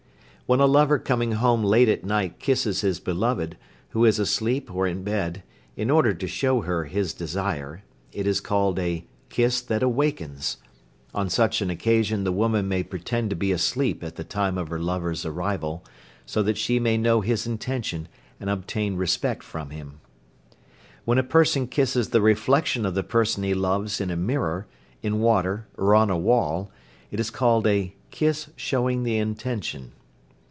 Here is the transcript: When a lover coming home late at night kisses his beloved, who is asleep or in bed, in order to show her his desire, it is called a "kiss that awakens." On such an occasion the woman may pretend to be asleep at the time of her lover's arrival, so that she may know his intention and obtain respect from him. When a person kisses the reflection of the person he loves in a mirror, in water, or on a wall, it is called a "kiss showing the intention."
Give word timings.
When 0.47 0.59
a 0.59 0.65
lover 0.65 0.99
coming 0.99 1.31
home 1.31 1.63
late 1.63 1.87
at 1.87 2.03
night 2.03 2.37
kisses 2.37 2.81
his 2.81 2.99
beloved, 2.99 3.55
who 3.91 4.03
is 4.03 4.19
asleep 4.19 4.69
or 4.69 4.85
in 4.85 5.01
bed, 5.01 5.43
in 5.77 5.89
order 5.89 6.13
to 6.13 6.27
show 6.27 6.59
her 6.63 6.83
his 6.83 7.13
desire, 7.13 7.83
it 8.11 8.27
is 8.27 8.41
called 8.41 8.77
a 8.77 9.05
"kiss 9.29 9.61
that 9.61 9.81
awakens." 9.81 10.57
On 11.13 11.29
such 11.29 11.61
an 11.61 11.69
occasion 11.69 12.25
the 12.25 12.33
woman 12.33 12.67
may 12.67 12.83
pretend 12.83 13.29
to 13.29 13.35
be 13.37 13.53
asleep 13.53 14.03
at 14.03 14.17
the 14.17 14.25
time 14.25 14.57
of 14.57 14.67
her 14.67 14.77
lover's 14.77 15.25
arrival, 15.25 15.85
so 16.25 16.43
that 16.43 16.57
she 16.57 16.81
may 16.81 16.97
know 16.97 17.21
his 17.21 17.47
intention 17.47 18.09
and 18.37 18.49
obtain 18.49 18.97
respect 18.97 19.43
from 19.43 19.69
him. 19.69 20.01
When 21.05 21.17
a 21.17 21.23
person 21.23 21.65
kisses 21.65 22.09
the 22.09 22.19
reflection 22.19 22.85
of 22.85 22.93
the 22.93 23.03
person 23.03 23.41
he 23.43 23.53
loves 23.53 24.01
in 24.01 24.11
a 24.11 24.17
mirror, 24.17 24.67
in 25.01 25.21
water, 25.21 25.67
or 25.77 25.95
on 25.95 26.09
a 26.09 26.17
wall, 26.17 26.69
it 27.09 27.21
is 27.21 27.29
called 27.29 27.65
a 27.67 27.95
"kiss 28.09 28.49
showing 28.57 29.03
the 29.03 29.15
intention." 29.17 29.93